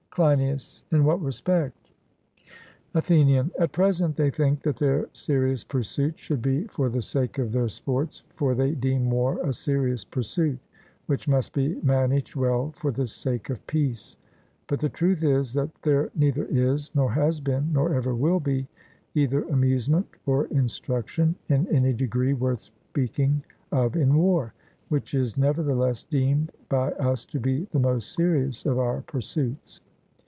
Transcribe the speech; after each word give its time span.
CLEINIAS: 0.13 0.83
In 0.91 1.05
what 1.05 1.21
respect? 1.21 1.89
ATHENIAN: 2.93 3.49
At 3.57 3.71
present 3.71 4.17
they 4.17 4.29
think 4.29 4.59
that 4.63 4.75
their 4.75 5.07
serious 5.13 5.63
pursuits 5.63 6.19
should 6.19 6.41
be 6.41 6.65
for 6.65 6.89
the 6.89 7.01
sake 7.01 7.37
of 7.37 7.53
their 7.53 7.69
sports, 7.69 8.21
for 8.35 8.53
they 8.53 8.75
deem 8.75 9.09
war 9.09 9.39
a 9.41 9.53
serious 9.53 10.03
pursuit, 10.03 10.59
which 11.05 11.29
must 11.29 11.53
be 11.53 11.79
managed 11.81 12.35
well 12.35 12.73
for 12.73 12.91
the 12.91 13.07
sake 13.07 13.49
of 13.49 13.65
peace; 13.67 14.17
but 14.67 14.79
the 14.81 14.89
truth 14.89 15.23
is, 15.23 15.53
that 15.53 15.69
there 15.83 16.11
neither 16.13 16.43
is, 16.47 16.91
nor 16.93 17.11
has 17.13 17.39
been, 17.39 17.71
nor 17.71 17.93
ever 17.93 18.13
will 18.13 18.41
be, 18.41 18.67
either 19.15 19.43
amusement 19.43 20.05
or 20.25 20.43
instruction 20.47 21.35
in 21.47 21.65
any 21.73 21.93
degree 21.93 22.33
worth 22.33 22.69
speaking 22.89 23.41
of 23.71 23.95
in 23.95 24.13
war, 24.17 24.53
which 24.89 25.13
is 25.13 25.37
nevertheless 25.37 26.03
deemed 26.03 26.51
by 26.67 26.91
us 26.91 27.25
to 27.25 27.39
be 27.39 27.65
the 27.71 27.79
most 27.79 28.11
serious 28.11 28.65
of 28.65 28.77
our 28.77 28.99
pursuits. 29.03 29.79